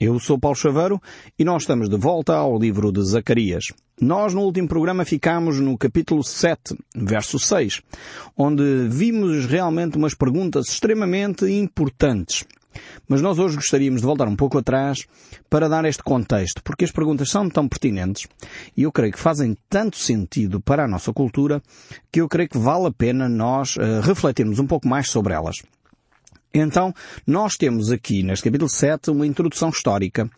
[0.00, 0.98] Eu sou Paulo Chaveiro
[1.38, 3.64] e nós estamos de volta ao livro de Zacarias.
[4.00, 7.82] Nós no último programa ficámos no capítulo 7, verso 6,
[8.34, 12.46] onde vimos realmente umas perguntas extremamente importantes.
[13.06, 15.06] Mas nós hoje gostaríamos de voltar um pouco atrás
[15.50, 18.26] para dar este contexto, porque as perguntas são tão pertinentes
[18.74, 21.62] e eu creio que fazem tanto sentido para a nossa cultura
[22.10, 25.56] que eu creio que vale a pena nós uh, refletirmos um pouco mais sobre elas.
[26.52, 26.92] Então,
[27.26, 30.28] nós temos aqui, neste capítulo 7, uma introdução histórica,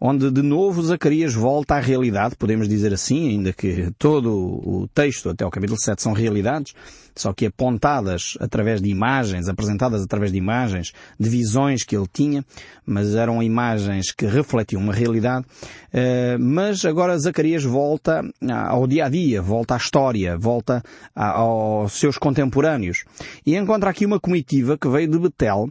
[0.00, 5.28] onde de novo Zacarias volta à realidade, podemos dizer assim, ainda que todo o texto
[5.28, 6.72] até o capítulo 7 são realidades,
[7.14, 12.42] só que apontadas através de imagens, apresentadas através de imagens, de visões que ele tinha,
[12.86, 15.44] mas eram imagens que refletiam uma realidade.
[15.92, 20.82] Eh, mas agora Zacarias volta ao dia a dia, volta à história, volta
[21.14, 23.04] aos seus contemporâneos.
[23.44, 25.70] E encontra aqui uma comitiva que veio de Betel,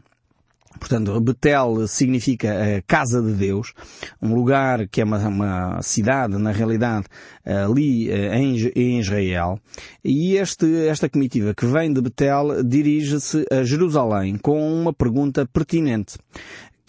[0.80, 3.74] Portanto, Betel significa a casa de Deus,
[4.22, 7.06] um lugar que é uma, uma cidade, na realidade,
[7.46, 9.60] ali eh, em, em, Israel.
[10.04, 16.18] E este, esta comitiva que vem de Betel dirige-se a Jerusalém com uma pergunta pertinente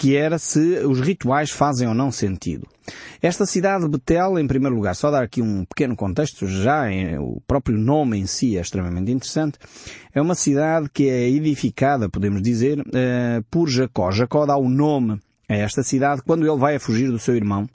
[0.00, 2.66] que era se os rituais fazem ou não sentido.
[3.20, 7.18] Esta cidade de Betel, em primeiro lugar, só dar aqui um pequeno contexto, já em,
[7.18, 9.58] o próprio nome em si é extremamente interessante,
[10.14, 14.10] é uma cidade que é edificada, podemos dizer, uh, por Jacó.
[14.10, 17.68] Jacó dá o nome a esta cidade quando ele vai a fugir do seu irmão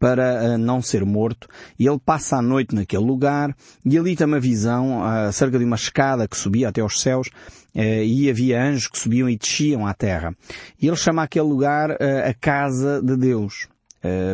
[0.00, 1.46] para uh, não ser morto,
[1.78, 5.64] e ele passa a noite naquele lugar, e ali tem uma visão uh, acerca de
[5.64, 9.86] uma escada que subia até aos céus, uh, e havia anjos que subiam e desciam
[9.86, 10.34] à terra.
[10.80, 13.68] E ele chama aquele lugar a casa de Deus,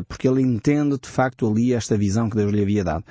[0.06, 3.04] porque ele entende de facto ali esta visão que Deus lhe havia dado.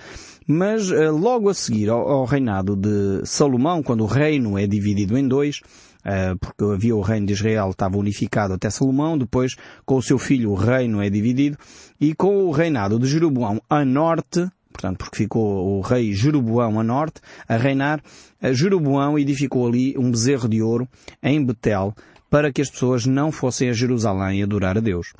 [0.48, 5.59] Mas logo a seguir ao, reinado de Salomão, quando o reino é dividido em dois,
[5.61, 5.95] eh,
[6.39, 10.52] porque havia o reino de Israel, estava unificado até Salomão, depois com o seu filho
[10.52, 11.58] o reino é dividido,
[12.00, 16.83] e com o reinado de Jeroboão a norte, portanto, porque ficou o rei Jeroboão a
[16.83, 18.02] norte, a reinar,
[18.42, 20.88] eh, Jeroboão edificou ali um bezerro de ouro
[21.23, 21.95] em Betel,
[22.30, 25.14] para que as pessoas não fossem a Jerusalém adorar a Deus.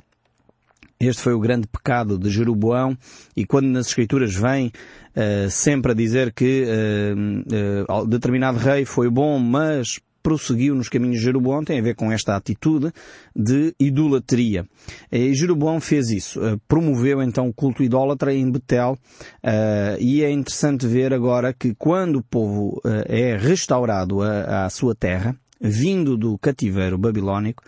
[0.98, 2.96] Este foi o grande pecado de Jeroboão
[3.36, 9.10] e quando nas Escrituras vem uh, sempre a dizer que uh, uh, determinado rei foi
[9.10, 12.92] bom, mas prosseguiu nos caminhos de Jeroboão tem a ver com esta atitude
[13.34, 14.66] de idolatria.
[15.12, 18.98] E Jeroboão fez isso, eh, promoveu então o culto idólatra em Betel,
[19.40, 24.96] eh, e é interessante ver agora que quando o povo eh, é restaurado à sua
[24.96, 27.62] terra, vindo do cativeiro babilónico,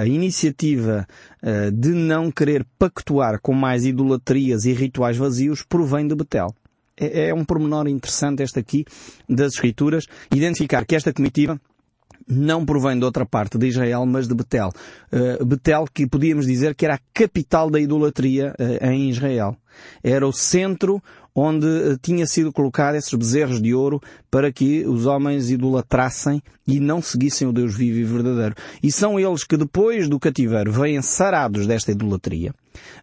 [0.00, 1.06] a iniciativa
[1.74, 6.54] de não querer pactuar com mais idolatrias e rituais vazios provém de Betel.
[6.98, 8.84] É, é um pormenor interessante este aqui
[9.28, 11.60] das Escrituras, identificar que esta comitiva
[12.28, 14.72] não provém de outra parte de Israel, mas de Betel.
[15.12, 19.56] Uh, Betel, que podíamos dizer que era a capital da idolatria uh, em Israel.
[20.02, 21.00] Era o centro
[21.34, 26.80] onde uh, tinha sido colocado esses bezerros de ouro para que os homens idolatrassem e
[26.80, 28.56] não seguissem o Deus vivo e verdadeiro.
[28.82, 32.52] E são eles que depois do cativeiro vêm sarados desta idolatria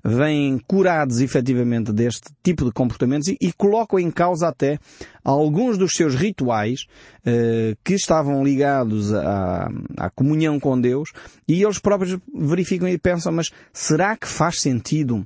[0.04, 4.80] vêm curados efetivamente deste tipo de comportamentos e, e colocam em causa até
[5.24, 6.86] alguns dos seus rituais
[7.26, 11.12] eh, que estavam ligados à, à comunhão com Deus
[11.48, 15.26] e eles próprios verificam e pensam, mas será que faz sentido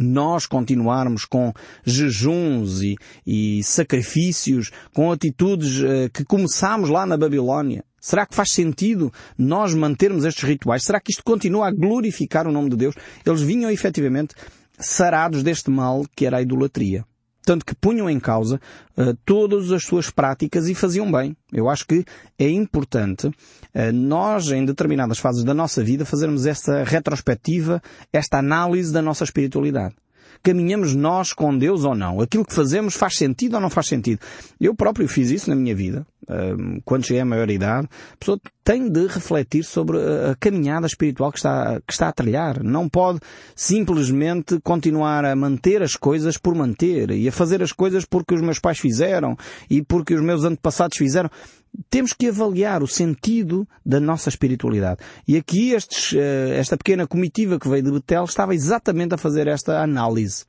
[0.00, 1.52] nós continuarmos com
[1.84, 7.84] jejuns e, e sacrifícios, com atitudes uh, que começámos lá na Babilónia?
[8.00, 10.84] Será que faz sentido nós mantermos estes rituais?
[10.84, 12.94] Será que isto continua a glorificar o nome de Deus?
[13.24, 14.34] Eles vinham efetivamente
[14.78, 17.04] sarados deste mal que era a idolatria.
[17.44, 18.60] Tanto que punham em causa
[18.96, 21.36] uh, todas as suas práticas e faziam bem.
[21.52, 22.04] Eu acho que
[22.38, 23.32] é importante uh,
[23.92, 29.94] nós, em determinadas fases da nossa vida, fazermos esta retrospectiva, esta análise da nossa espiritualidade
[30.42, 32.20] caminhamos nós com Deus ou não?
[32.20, 34.20] Aquilo que fazemos faz sentido ou não faz sentido?
[34.60, 36.06] Eu próprio fiz isso na minha vida.
[36.84, 41.80] Quando cheguei à maioridade, a pessoa tem de refletir sobre a caminhada espiritual que está,
[41.86, 42.62] que está a trilhar.
[42.62, 43.20] Não pode
[43.54, 48.40] simplesmente continuar a manter as coisas por manter e a fazer as coisas porque os
[48.40, 49.36] meus pais fizeram
[49.68, 51.30] e porque os meus antepassados fizeram
[51.88, 55.00] temos que avaliar o sentido da nossa espiritualidade.
[55.26, 59.46] E aqui estes, eh, esta pequena comitiva que veio de Betel estava exatamente a fazer
[59.46, 60.44] esta análise.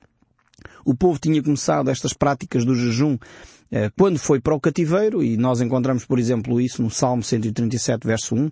[0.85, 3.17] O povo tinha começado estas práticas do jejum
[3.97, 8.35] quando foi para o cativeiro, e nós encontramos, por exemplo, isso no Salmo 137, verso
[8.35, 8.49] 1,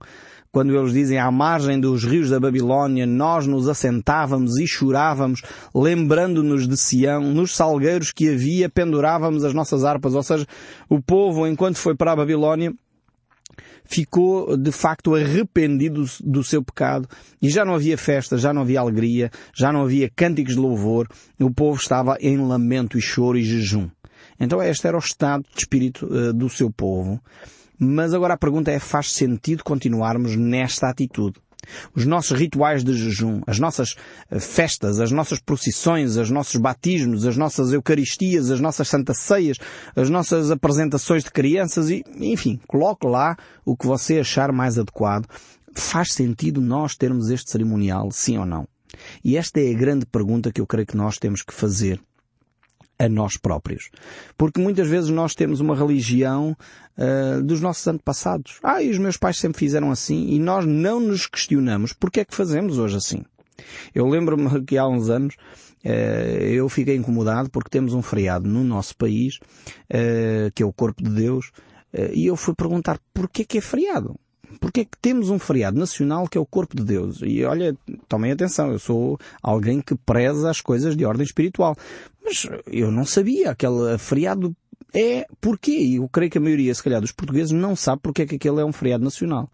[0.51, 5.42] quando eles dizem à margem dos rios da Babilónia, nós nos assentávamos e chorávamos,
[5.75, 10.48] lembrando-nos de Sião, nos salgueiros que havia pendurávamos as nossas harpas, ou seja,
[10.89, 12.74] o povo, enquanto foi para a Babilónia,
[13.86, 17.07] ficou de facto arrependido do seu pecado.
[17.42, 21.07] E já não havia festa, já não havia alegria, já não havia cânticos de louvor,
[21.39, 23.89] o povo estava em lamento e choro e jejum.
[24.39, 27.21] Então este era o estado de espírito uh, do seu povo.
[27.77, 31.39] Mas agora a pergunta é, faz sentido continuarmos nesta atitude?
[31.95, 33.95] Os nossos rituais de jejum, as nossas
[34.30, 39.57] eh, festas, as nossas procissões, os nossos batismos, as nossas eucaristias, as nossas santas ceias,
[39.95, 45.27] as nossas apresentações de crianças e, enfim, coloque lá o que você achar mais adequado.
[45.74, 48.68] Faz sentido nós termos este cerimonial, sim ou não?
[49.24, 52.01] E esta é a grande pergunta que eu creio que nós temos que fazer
[52.99, 53.89] a nós próprios.
[54.37, 56.55] Porque muitas vezes nós temos uma religião
[56.97, 58.59] uh, dos nossos antepassados.
[58.61, 62.25] Ah, e os meus pais sempre fizeram assim e nós não nos questionamos porque é
[62.25, 63.23] que fazemos hoje assim.
[63.95, 65.35] Eu lembro-me que há uns anos
[65.85, 69.39] uh, eu fiquei incomodado porque temos um feriado no nosso país,
[69.89, 71.51] uh, que é o Corpo de Deus,
[72.13, 74.15] e eu fui perguntar porquê que é feriado.
[74.59, 77.19] Porque é que temos um feriado nacional que é o Corpo de Deus?
[77.23, 77.75] E olha,
[78.07, 81.75] tomem atenção, eu sou alguém que preza as coisas de ordem espiritual.
[82.23, 84.55] Mas eu não sabia, aquele feriado
[84.93, 85.77] é porquê?
[85.79, 88.35] E eu creio que a maioria, se calhar, dos portugueses não sabe porque é que
[88.35, 89.49] aquele é um feriado nacional.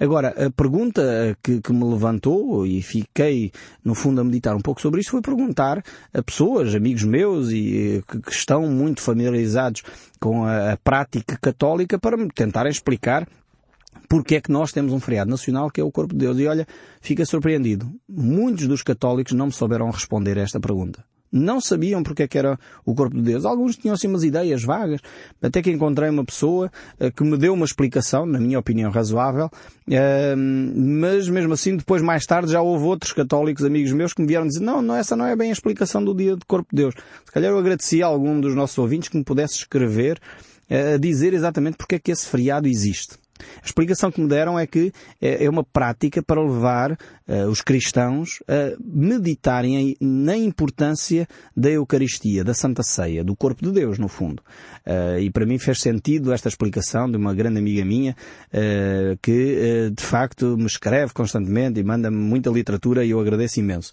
[0.00, 3.52] Agora, a pergunta que, que, me levantou e fiquei,
[3.84, 5.80] no fundo, a meditar um pouco sobre isto foi perguntar
[6.12, 9.82] a pessoas, amigos meus e que, que estão muito familiarizados
[10.18, 13.28] com a, a prática católica para me tentarem explicar
[14.08, 16.38] porque é que nós temos um feriado nacional que é o Corpo de Deus.
[16.38, 16.66] E olha,
[17.00, 17.90] fica surpreendido.
[18.08, 21.04] Muitos dos católicos não me souberam responder a esta pergunta.
[21.32, 23.46] Não sabiam porque é que era o Corpo de Deus.
[23.46, 25.00] Alguns tinham assim umas ideias vagas,
[25.40, 29.46] até que encontrei uma pessoa uh, que me deu uma explicação, na minha opinião razoável,
[29.46, 30.36] uh,
[30.76, 34.46] mas mesmo assim depois mais tarde já houve outros católicos amigos meus que me vieram
[34.46, 36.94] dizer não, não, essa não é bem a explicação do dia do Corpo de Deus.
[37.24, 40.20] Se calhar eu agradeci a algum dos nossos ouvintes que me pudesse escrever
[40.70, 43.21] uh, a dizer exatamente porque é que esse feriado existe.
[43.62, 47.60] A explicação que me deram é que é, é uma prática para levar uh, os
[47.60, 54.08] cristãos a meditarem na importância da Eucaristia, da Santa Ceia, do Corpo de Deus, no
[54.08, 54.42] fundo.
[54.86, 58.16] Uh, e para mim fez sentido esta explicação de uma grande amiga minha
[58.48, 63.92] uh, que de facto me escreve constantemente e manda-me muita literatura e eu agradeço imenso.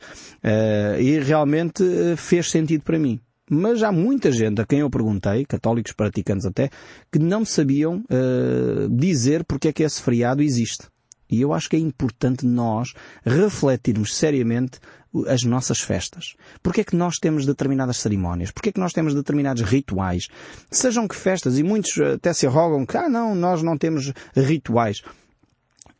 [0.99, 1.83] e realmente
[2.17, 3.19] fez sentido para mim.
[3.49, 6.69] Mas há muita gente a quem eu perguntei, católicos praticantes até,
[7.11, 10.87] que não sabiam uh, dizer porque é que esse feriado existe.
[11.31, 12.93] E eu acho que é importante nós
[13.23, 14.79] refletirmos seriamente
[15.27, 16.35] as nossas festas.
[16.61, 18.51] Porquê é que nós temos determinadas cerimónias?
[18.51, 20.27] Porquê é que nós temos determinados rituais?
[20.71, 25.01] Sejam que festas, e muitos até se arrogam que, ah não, nós não temos rituais.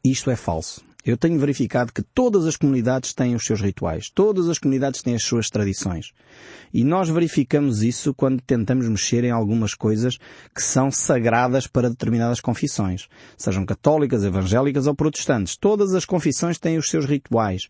[0.03, 0.88] Isto é falso.
[1.05, 5.15] Eu tenho verificado que todas as comunidades têm os seus rituais, todas as comunidades têm
[5.15, 6.11] as suas tradições.
[6.73, 10.17] E nós verificamos isso quando tentamos mexer em algumas coisas
[10.53, 13.07] que são sagradas para determinadas confissões,
[13.37, 15.55] sejam católicas, evangélicas ou protestantes.
[15.55, 17.67] Todas as confissões têm os seus rituais.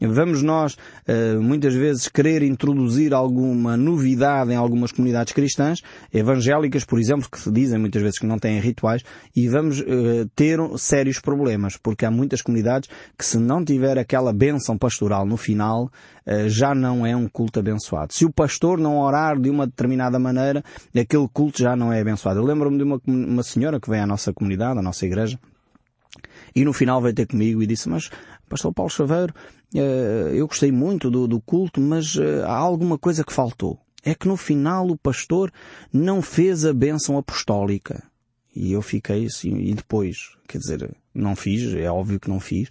[0.00, 0.76] Vamos nós,
[1.06, 5.80] eh, muitas vezes, querer introduzir alguma novidade em algumas comunidades cristãs,
[6.12, 9.02] evangélicas, por exemplo, que se dizem muitas vezes que não têm rituais,
[9.36, 12.88] e vamos eh, ter sérios problemas, porque há muitas comunidades
[13.18, 15.90] que se não tiver aquela bênção pastoral no final,
[16.24, 18.14] eh, já não é um culto abençoado.
[18.14, 20.64] Se o pastor não orar de uma determinada maneira,
[20.98, 22.40] aquele culto já não é abençoado.
[22.40, 25.38] Eu lembro-me de uma, uma senhora que vem à nossa comunidade, à nossa igreja,
[26.54, 28.10] e no final veio ter comigo e disse, mas
[28.50, 29.32] Pastor Paulo Chaveiro,
[29.72, 33.78] eh, eu gostei muito do, do culto, mas eh, há alguma coisa que faltou.
[34.02, 35.52] É que no final o pastor
[35.92, 38.02] não fez a bênção apostólica.
[38.54, 42.68] E eu fiquei assim, e depois, quer dizer, não fiz, é óbvio que não fiz.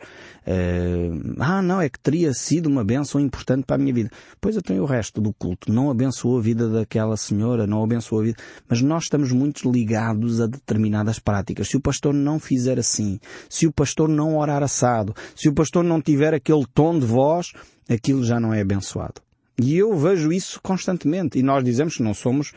[0.48, 4.10] Uh, ah, não, é que teria sido uma benção importante para a minha vida.
[4.40, 5.72] Pois eu tenho o resto do culto.
[5.72, 8.38] Não abençoou a vida daquela senhora, não abençoou a vida.
[8.68, 11.68] Mas nós estamos muito ligados a determinadas práticas.
[11.68, 13.20] Se o pastor não fizer assim,
[13.50, 17.52] se o pastor não orar assado, se o pastor não tiver aquele tom de voz,
[17.90, 19.22] aquilo já não é abençoado.
[19.62, 21.38] E eu vejo isso constantemente.
[21.38, 22.54] E nós dizemos que não somos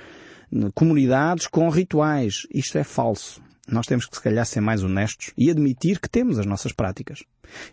[0.74, 2.46] comunidades com rituais.
[2.54, 3.42] Isto é falso.
[3.72, 7.24] Nós temos que, se calhar, ser mais honestos e admitir que temos as nossas práticas.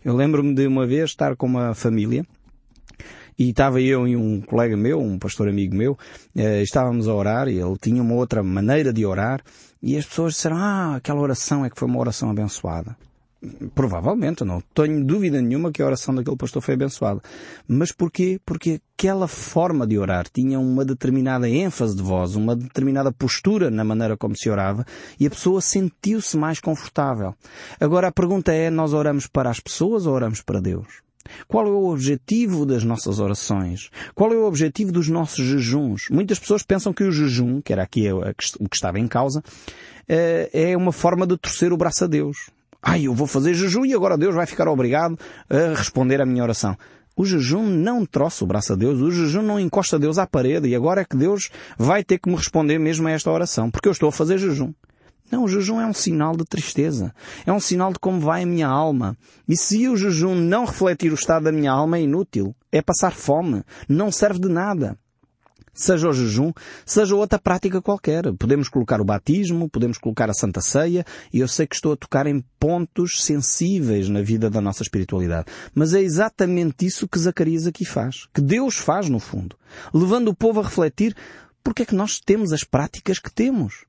[0.04, 2.24] Eu lembro-me de uma vez estar com uma família
[3.38, 5.98] e estava eu e um colega meu, um pastor amigo meu,
[6.34, 9.42] eh, estávamos a orar e ele tinha uma outra maneira de orar
[9.82, 12.96] e as pessoas disseram, ah, aquela oração é que foi uma oração abençoada.
[13.74, 17.22] Provavelmente, não tenho dúvida nenhuma que a oração daquele pastor foi abençoada.
[17.66, 18.38] Mas porquê?
[18.44, 23.82] Porque aquela forma de orar tinha uma determinada ênfase de voz, uma determinada postura na
[23.82, 24.84] maneira como se orava
[25.18, 27.34] e a pessoa sentiu-se mais confortável.
[27.80, 31.02] Agora a pergunta é, nós oramos para as pessoas ou oramos para Deus?
[31.48, 33.88] Qual é o objetivo das nossas orações?
[34.14, 36.08] Qual é o objetivo dos nossos jejuns?
[36.10, 39.42] Muitas pessoas pensam que o jejum, que era aqui o que estava em causa,
[40.08, 42.50] eh, é uma forma de torcer o braço a Deus.
[42.82, 45.18] Ai, eu vou fazer jejum e agora Deus vai ficar obrigado
[45.48, 46.76] a responder à minha oração.
[47.16, 50.68] O jejum não troça o braço a Deus, o jejum não encosta Deus à parede
[50.68, 53.88] e agora é que Deus vai ter que me responder mesmo a esta oração, porque
[53.88, 54.72] eu estou a fazer jejum.
[55.30, 57.14] Não, o jejum é um sinal de tristeza.
[57.46, 59.16] É um sinal de como vai a minha alma.
[59.48, 62.54] E se o jejum não refletir o estado da minha alma é inútil.
[62.72, 63.62] É passar fome.
[63.88, 64.98] Não serve de nada.
[65.72, 66.52] Seja o jejum,
[66.84, 68.32] seja outra prática qualquer.
[68.34, 71.96] Podemos colocar o batismo, podemos colocar a Santa Ceia, e eu sei que estou a
[71.96, 75.46] tocar em pontos sensíveis na vida da nossa espiritualidade.
[75.74, 78.26] Mas é exatamente isso que Zacarias aqui faz.
[78.34, 79.56] Que Deus faz, no fundo.
[79.94, 81.14] Levando o povo a refletir
[81.62, 83.84] porque é que nós temos as práticas que temos.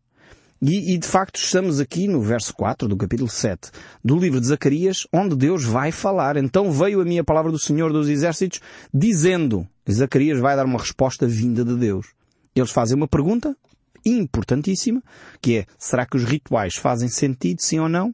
[0.63, 3.71] E, e, de facto estamos aqui no verso 4 do capítulo 7
[4.05, 6.37] do livro de Zacarias, onde Deus vai falar.
[6.37, 8.61] Então veio a minha palavra do Senhor dos Exércitos,
[8.93, 12.13] dizendo, Zacarias vai dar uma resposta vinda de Deus.
[12.55, 13.57] Eles fazem uma pergunta
[14.05, 15.01] importantíssima,
[15.41, 18.13] que é, será que os rituais fazem sentido, sim ou não?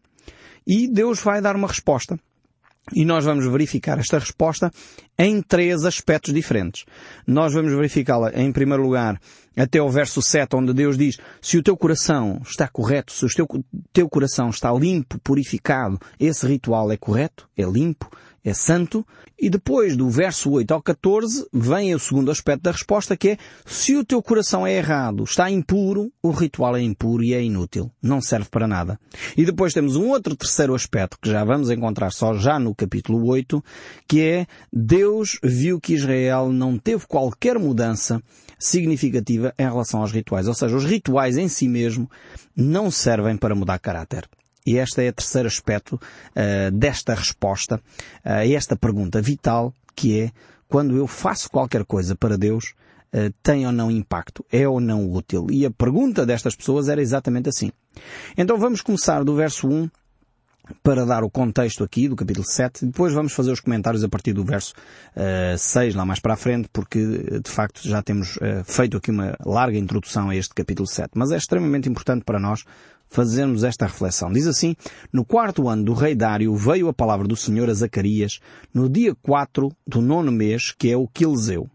[0.66, 2.18] E Deus vai dar uma resposta.
[2.94, 4.72] E nós vamos verificar esta resposta
[5.18, 6.86] em três aspectos diferentes.
[7.26, 9.20] Nós vamos verificá-la, em primeiro lugar,
[9.56, 13.30] até o verso 7, onde Deus diz, se o teu coração está correto, se o
[13.30, 13.48] teu,
[13.92, 18.10] teu coração está limpo, purificado, esse ritual é correto, é limpo,
[18.48, 19.06] é santo.
[19.40, 23.38] E depois do verso 8 ao 14 vem o segundo aspecto da resposta que é
[23.66, 27.92] se o teu coração é errado, está impuro, o ritual é impuro e é inútil.
[28.02, 29.00] Não serve para nada.
[29.36, 33.28] E depois temos um outro terceiro aspecto que já vamos encontrar só já no capítulo
[33.28, 33.64] 8,
[34.08, 38.24] que é Deus viu que Israel não teve qualquer mudança
[38.58, 40.48] significativa em relação aos rituais.
[40.48, 42.10] Ou seja, os rituais em si mesmo
[42.56, 44.28] não servem para mudar caráter.
[44.68, 47.80] E este é o terceiro aspecto uh, desta resposta uh,
[48.24, 50.32] a esta pergunta vital, que é
[50.68, 52.74] quando eu faço qualquer coisa para Deus,
[53.14, 54.46] uh, tem ou não impacto?
[54.52, 55.48] É ou não útil?
[55.50, 57.72] E a pergunta destas pessoas era exatamente assim.
[58.38, 59.90] Então vamos começar do verso 1
[60.84, 62.88] para dar o contexto aqui do capítulo 7.
[62.88, 64.74] Depois vamos fazer os comentários a partir do verso
[65.16, 69.12] uh, 6, lá mais para a frente, porque de facto já temos uh, feito aqui
[69.12, 71.12] uma larga introdução a este capítulo 7.
[71.16, 72.66] Mas é extremamente importante para nós
[73.10, 74.32] fazermos esta reflexão.
[74.32, 74.76] Diz assim,
[75.12, 78.40] no quarto ano do rei Dário veio a palavra do Senhor a Zacarias
[78.74, 81.70] no dia 4 do nono mês, que é o Quilzeu.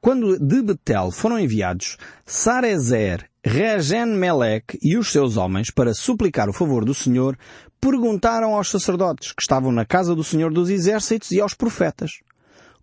[0.00, 1.96] Quando de Betel foram enviados
[2.26, 7.38] Sarezer, Regen Melech e os seus homens para suplicar o favor do Senhor,
[7.80, 12.20] perguntaram aos sacerdotes que estavam na casa do Senhor dos Exércitos e aos profetas.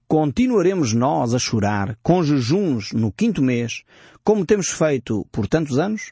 [0.07, 3.83] Continuaremos nós a chorar com jejuns no quinto mês,
[4.23, 6.09] como temos feito por tantos anos?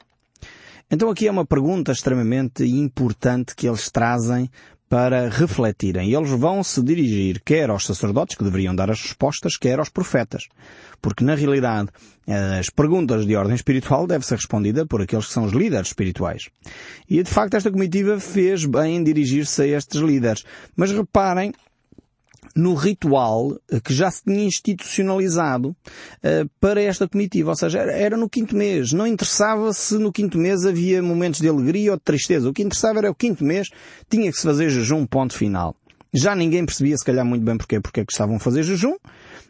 [0.90, 4.48] Então aqui é uma pergunta extremamente importante que eles trazem
[4.88, 6.10] para refletirem.
[6.10, 9.88] E eles vão se dirigir quer aos sacerdotes, que deveriam dar as respostas, quer aos
[9.88, 10.44] profetas.
[11.02, 11.88] Porque, na realidade,
[12.58, 16.48] as perguntas de ordem espiritual devem ser respondidas por aqueles que são os líderes espirituais.
[17.08, 20.44] E, de facto, esta comitiva fez bem em dirigir-se a estes líderes.
[20.76, 21.52] Mas reparem
[22.56, 27.50] no ritual eh, que já se tinha institucionalizado uh, para esta comitiva.
[27.50, 28.92] Ou seja, era, no quinto mês.
[28.92, 32.48] Não interessava se no quinto mês havia momentos de alegria ou de tristeza.
[32.48, 33.68] O que interessava era o quinto mês,
[34.08, 35.76] tinha que se fazer jejum, ponto final.
[36.14, 38.96] Já ninguém percebia, se calhar, muito bem porque, porque é que estavam a fazer jejum,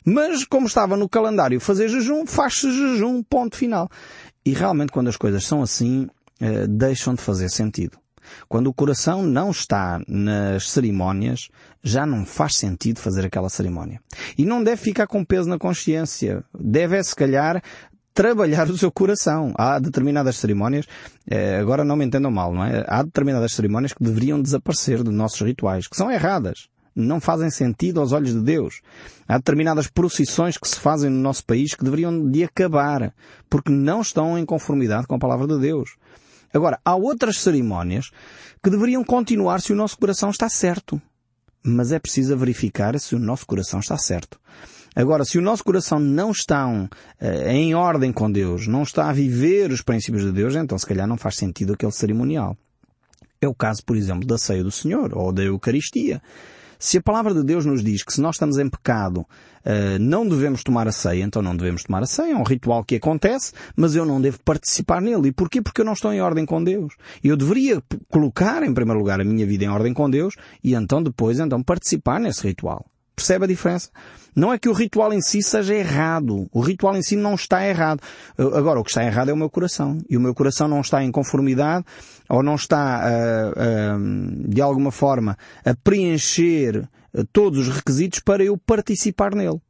[0.04, 3.88] mas como estava no calendário fazer jejum, faz-se jejum, ponto final.
[4.44, 6.08] E realmente quando as coisas são assim,
[6.40, 7.98] uh, deixam de fazer sentido.
[8.48, 11.48] Quando o coração não está nas cerimónias,
[11.82, 14.00] já não faz sentido fazer aquela cerimónia.
[14.36, 16.44] E não deve ficar com peso na consciência.
[16.58, 17.62] Deve, se calhar,
[18.16, 19.52] trabalhar o seu coração.
[19.56, 20.86] Há determinadas cerimónias,
[21.30, 22.84] eh, agora não me entendam mal, não é?
[22.88, 26.68] Há determinadas cerimónias que deveriam desaparecer dos nossos rituais, que são erradas.
[26.94, 28.80] Não fazem sentido aos olhos de Deus.
[29.28, 33.14] Há determinadas procissões que se fazem no nosso país que deveriam de acabar,
[33.50, 35.90] porque não estão em conformidade com a palavra de Deus.
[36.56, 38.10] Agora, há outras cerimónias
[38.62, 41.00] que deveriam continuar se o nosso coração está certo.
[41.62, 44.38] Mas é preciso verificar se o nosso coração está certo.
[44.94, 46.88] Agora, se o nosso coração não está uh,
[47.48, 51.06] em ordem com Deus, não está a viver os princípios de Deus, então se calhar
[51.06, 52.56] não faz sentido aquele cerimonial.
[53.38, 56.22] É o caso, por exemplo, da ceia do Senhor ou da Eucaristia.
[56.78, 60.26] Se a palavra de Deus nos diz que se nós estamos em pecado uh, não
[60.26, 62.32] devemos tomar a ceia, então não devemos tomar a ceia.
[62.32, 65.28] É um ritual que acontece, mas eu não devo participar nele.
[65.28, 65.62] E porquê?
[65.62, 66.94] Porque eu não estou em ordem com Deus.
[67.22, 71.02] Eu deveria colocar em primeiro lugar a minha vida em ordem com Deus e então
[71.02, 72.86] depois então participar nesse ritual.
[73.14, 73.90] Percebe a diferença?
[74.36, 76.46] Não é que o ritual em si seja errado.
[76.52, 78.00] O ritual em si não está errado.
[78.36, 79.98] Agora, o que está errado é o meu coração.
[80.10, 81.86] E o meu coração não está em conformidade
[82.28, 86.86] ou não está, uh, uh, de alguma forma, a preencher
[87.32, 89.60] todos os requisitos para eu participar nele.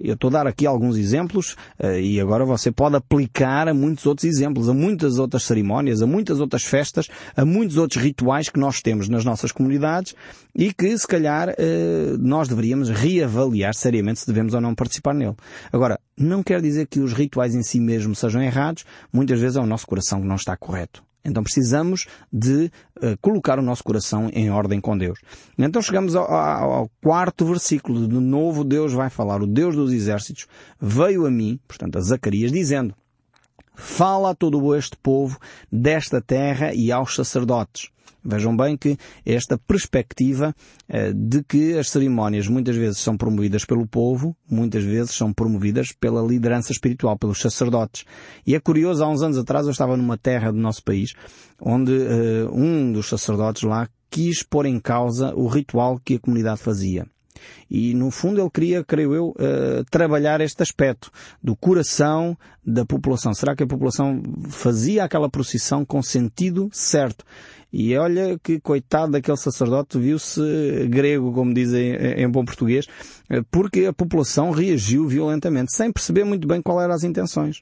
[0.00, 4.06] Eu estou a dar aqui alguns exemplos uh, e agora você pode aplicar a muitos
[4.06, 8.58] outros exemplos, a muitas outras cerimónias, a muitas outras festas, a muitos outros rituais que
[8.58, 10.14] nós temos nas nossas comunidades
[10.54, 15.34] e que se calhar uh, nós deveríamos reavaliar seriamente se devemos ou não participar nele.
[15.72, 19.60] Agora, não quer dizer que os rituais em si mesmos sejam errados, muitas vezes é
[19.60, 21.02] o nosso coração que não está correto.
[21.24, 25.18] Então precisamos de uh, colocar o nosso coração em ordem com Deus.
[25.58, 28.06] Então chegamos ao, ao, quarto versículo.
[28.06, 29.42] De novo Deus vai falar.
[29.42, 30.46] O Deus dos exércitos
[30.80, 32.94] veio a mim, portanto a Zacarias, dizendo
[33.76, 35.36] Fala a todo este povo
[35.70, 37.90] desta terra e aos sacerdotes.
[38.24, 40.54] Vejam bem que esta perspectiva
[40.88, 45.92] eh, de que as cerimónias muitas vezes são promovidas pelo povo, muitas vezes são promovidas
[45.92, 48.04] pela liderança espiritual, pelos sacerdotes.
[48.46, 51.12] E é curioso, há uns anos atrás eu estava numa terra do nosso país,
[51.60, 56.60] onde uh, um dos sacerdotes lá quis pôr em causa o ritual que a comunidade
[56.60, 57.06] fazia.
[57.70, 61.10] E no fundo ele queria, creio eu, uh, trabalhar este aspecto
[61.42, 63.34] do coração da população.
[63.34, 67.24] Será que a população fazia aquela procissão com sentido certo?
[67.76, 70.40] E olha que coitado daquele sacerdote viu-se
[70.88, 72.86] grego, como dizem em bom português,
[73.28, 77.58] eh, porque a população reagiu violentamente, sem perceber muito bem qual eram as intenções.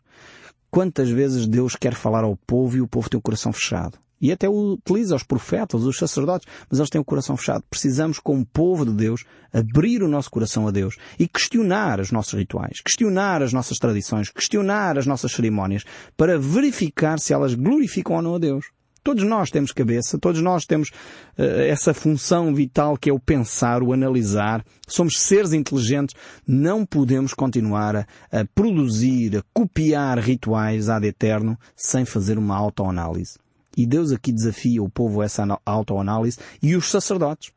[0.71, 3.97] Quantas vezes Deus quer falar ao povo e o povo tem o coração fechado?
[4.23, 7.65] E até utiliza os profetas, os sacerdotes, mas eles têm o coração fechado.
[7.69, 12.35] Precisamos, como povo de Deus, abrir o nosso coração a Deus e questionar os nossos
[12.35, 15.85] rituais, questionar as nossas tradições, questionar as nossas cerimónias,
[16.17, 18.67] para verificar se elas glorificam ou não a Deus.
[19.05, 20.91] Todos nós temos cabeça, todos nós temos
[21.37, 24.65] uh, essa função vital que é o pensar, o analisar.
[24.87, 26.15] Somos seres inteligentes.
[26.47, 33.42] Não podemos continuar a, a produzir, a copiar rituais ad eterno sem fazer uma autoanálise.
[33.77, 37.53] E Deus aqui desafia o povo a essa autoanálise e os sacerdotes.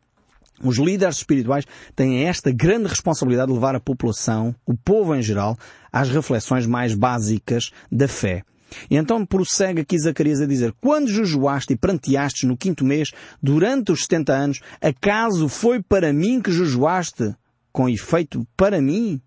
[0.64, 5.58] Os líderes espirituais têm esta grande responsabilidade de levar a população, o povo em geral,
[5.92, 8.44] às reflexões mais básicas da fé.
[8.90, 13.92] E então prossegue aqui Zacarias a dizer, quando jejuaste e pranteastes no quinto mês, durante
[13.92, 17.36] os setenta anos, acaso foi para mim que jejuaste?
[17.72, 19.22] Com efeito, para mim?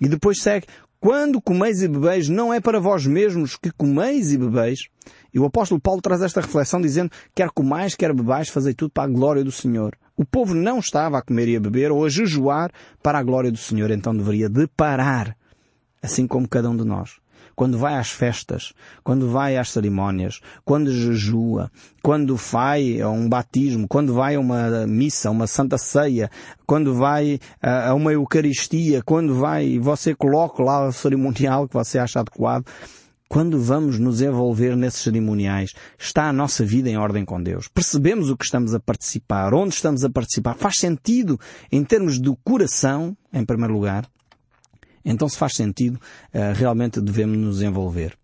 [0.00, 0.66] E depois segue,
[1.04, 4.88] quando comeis e bebeis, não é para vós mesmos que comeis e bebeis?
[5.34, 9.02] E o apóstolo Paulo traz esta reflexão dizendo, quer comais, quer bebais, fazei tudo para
[9.02, 9.94] a glória do Senhor.
[10.16, 13.52] O povo não estava a comer e a beber ou a jejuar para a glória
[13.52, 15.36] do Senhor, então deveria de parar,
[16.02, 17.18] assim como cada um de nós.
[17.54, 21.70] Quando vai às festas, quando vai às cerimónias, quando jejua,
[22.02, 26.30] quando vai a um batismo, quando vai a uma missa, uma santa ceia,
[26.66, 32.20] quando vai a uma eucaristia, quando vai, você coloca lá o cerimonial que você acha
[32.20, 32.64] adequado,
[33.28, 37.66] quando vamos nos envolver nesses cerimoniais, está a nossa vida em ordem com Deus.
[37.68, 40.54] Percebemos o que estamos a participar, onde estamos a participar.
[40.54, 41.36] Faz sentido
[41.72, 44.06] em termos do coração, em primeiro lugar.
[45.04, 46.00] Então, se faz sentido,
[46.32, 48.16] eh, realmente devemos nos envolver.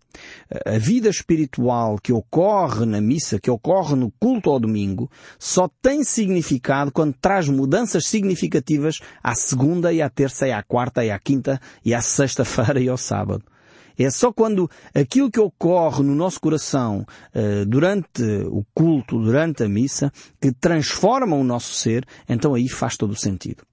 [0.65, 6.03] A vida espiritual que ocorre na missa, que ocorre no culto ao domingo, só tem
[6.03, 11.17] significado quando traz mudanças significativas à segunda e à terça e à quarta e à
[11.17, 13.43] quinta e à sexta-feira e ao sábado.
[13.97, 19.69] É só quando aquilo que ocorre no nosso coração uh, durante o culto, durante a
[19.69, 23.63] missa, que transforma o nosso ser, então aí faz todo o sentido.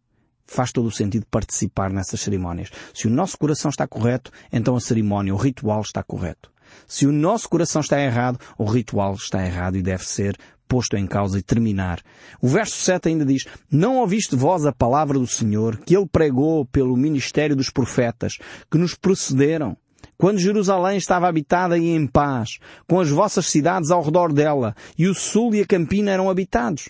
[0.50, 2.70] Faz todo o sentido participar nessas cerimónias.
[2.94, 6.50] Se o nosso coração está correto, então a cerimónia, o ritual está correto.
[6.86, 11.06] Se o nosso coração está errado, o ritual está errado e deve ser posto em
[11.06, 12.00] causa e terminar.
[12.40, 16.64] O verso 7 ainda diz, Não ouviste vós a palavra do Senhor, que Ele pregou
[16.64, 18.38] pelo ministério dos profetas,
[18.70, 19.76] que nos precederam,
[20.16, 22.58] quando Jerusalém estava habitada e em paz,
[22.88, 26.88] com as vossas cidades ao redor dela, e o sul e a campina eram habitados.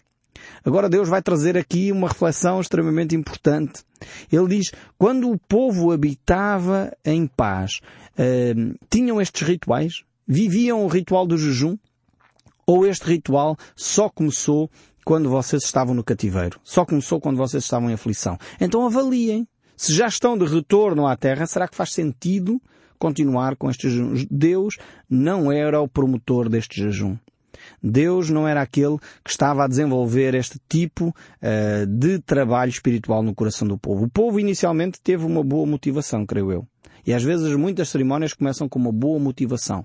[0.65, 3.83] Agora Deus vai trazer aqui uma reflexão extremamente importante.
[4.31, 7.81] Ele diz, quando o povo habitava em paz,
[8.19, 10.03] uh, tinham estes rituais?
[10.27, 11.77] Viviam o ritual do jejum?
[12.67, 14.71] Ou este ritual só começou
[15.05, 16.61] quando vocês estavam no cativeiro?
[16.63, 18.39] Só começou quando vocês estavam em aflição?
[18.61, 19.49] Então avaliem.
[19.77, 22.61] Se já estão de retorno à terra, será que faz sentido
[22.99, 24.27] continuar com este jejum.
[24.31, 24.77] Deus
[25.09, 27.17] não era o promotor deste jejum.
[27.83, 33.35] Deus não era aquele que estava a desenvolver este tipo uh, de trabalho espiritual no
[33.35, 34.05] coração do povo.
[34.05, 36.67] O povo inicialmente teve uma boa motivação, creio eu.
[37.07, 39.85] E às vezes muitas cerimónias começam com uma boa motivação,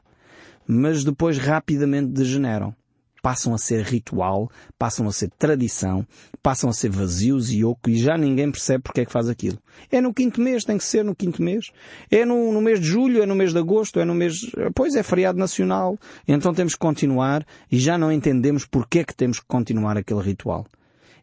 [0.68, 2.76] mas depois rapidamente degeneram
[3.24, 6.06] passam a ser ritual, passam a ser tradição,
[6.42, 9.58] passam a ser vazios e oco e já ninguém percebe porque é que faz aquilo.
[9.90, 11.72] É no quinto mês, tem que ser no quinto mês.
[12.12, 14.36] É no, no mês de julho, é no mês de agosto, é no mês,
[14.76, 15.98] pois é feriado nacional.
[16.28, 20.22] Então temos que continuar e já não entendemos porque é que temos que continuar aquele
[20.22, 20.68] ritual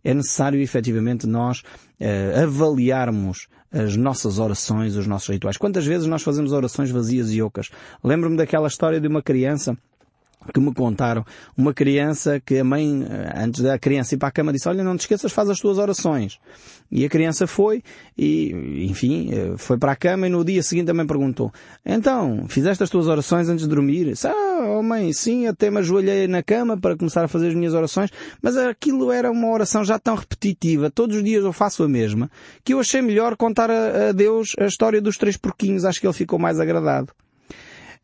[0.03, 5.59] é necessário efetivamente nós uh, avaliarmos as nossas orações, os nossos rituais.
[5.59, 7.69] Quantas vezes nós fazemos orações vazias e ocas?
[8.03, 9.77] Lembro-me daquela história de uma criança
[10.53, 11.25] que me contaram
[11.57, 14.83] uma criança que a mãe, eh, antes da criança ir para a cama, disse, olha,
[14.83, 16.39] não te esqueças, faz as tuas orações.
[16.91, 17.83] E a criança foi
[18.17, 21.53] e, enfim, eh, foi para a cama e no dia seguinte também perguntou,
[21.85, 24.07] então, fizeste as tuas orações antes de dormir?
[24.07, 27.55] Disse, ah, oh mãe, sim, até me ajoelhei na cama para começar a fazer as
[27.55, 28.11] minhas orações,
[28.43, 32.31] mas aquilo era uma oração já tão repetitiva, todos os dias eu faço a mesma,
[32.65, 36.07] que eu achei melhor contar a, a Deus a história dos três porquinhos, acho que
[36.07, 37.13] ele ficou mais agradado.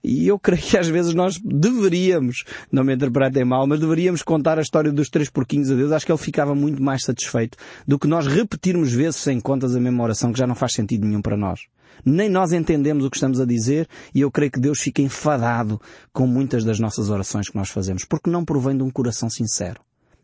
[0.08, 4.56] E eu creio que às vezes nós deveríamos, não me interpretem mal, mas deveríamos contar
[4.56, 5.90] a história dos três porquinhos a Deus.
[5.90, 9.80] Acho que ele ficava muito mais satisfeito do que nós repetirmos vezes sem contas a
[9.80, 11.62] mesma oração que já não faz sentido nenhum para nós.
[12.04, 15.80] Nem nós entendemos o que estamos a dizer e eu creio que Deus fica enfadado
[16.12, 19.80] com muitas das nossas orações que nós fazemos, porque não provém de um coração sincero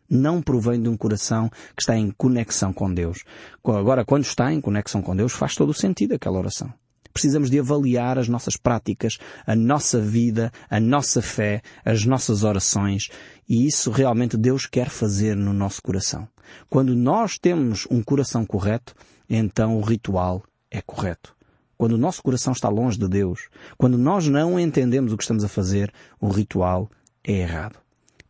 [0.09, 3.23] não provém de um coração que está em conexão com Deus.
[3.63, 6.71] Agora, quando está em conexão com Deus, faz todo o sentido aquela oração
[7.13, 13.09] precisamos de avaliar as nossas práticas, a nossa vida, a nossa fé, as nossas orações.
[13.47, 16.27] E isso realmente Deus quer fazer no nosso coração.
[16.69, 18.93] Quando nós temos um coração correto,
[19.29, 21.35] então o ritual é correto.
[21.77, 25.43] Quando o nosso coração está longe de Deus, quando nós não entendemos o que estamos
[25.43, 26.89] a fazer, o ritual
[27.23, 27.82] é errado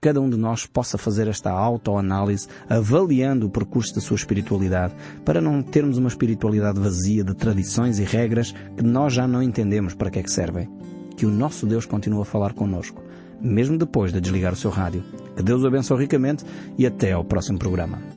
[0.03, 5.39] cada um de nós possa fazer esta autoanálise, avaliando o percurso da sua espiritualidade, para
[5.39, 10.11] não termos uma espiritualidade vazia de tradições e regras que nós já não entendemos para
[10.11, 10.69] que é que servem.
[11.15, 13.01] Que o nosso Deus continue a falar connosco,
[13.41, 15.05] mesmo depois de desligar o seu rádio.
[15.37, 16.43] Que Deus o abençoe ricamente
[16.77, 18.13] e até ao próximo programa.